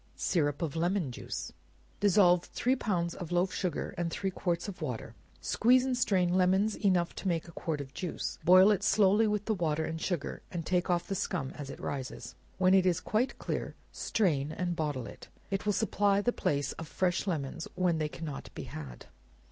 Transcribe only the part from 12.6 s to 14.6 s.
it is quite clear, strain